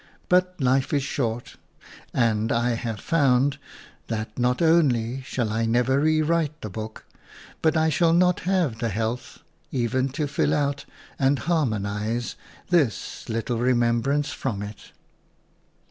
But 0.29 0.59
life 0.59 0.93
is 0.93 1.03
short; 1.03 1.57
and 2.11 2.51
I 2.51 2.71
have 2.71 2.99
found 2.99 3.59
that 4.07 4.35
not 4.39 4.59
only 4.59 5.21
shall 5.21 5.51
I 5.51 5.67
never 5.67 5.99
re 5.99 6.23
write 6.23 6.59
the 6.61 6.71
book, 6.71 7.05
but 7.61 7.77
I 7.77 7.89
shall 7.89 8.11
not 8.11 8.39
have 8.39 8.71
the 8.79 8.87
FOREWORD 8.89 8.93
health 8.93 9.39
even 9.71 10.09
to 10.13 10.25
fill 10.25 10.55
out 10.55 10.85
and 11.19 11.37
harmonize 11.37 12.35
this 12.71 13.29
little 13.29 13.59
remembrance 13.59 14.31
from 14.31 14.63
it. 14.63 14.91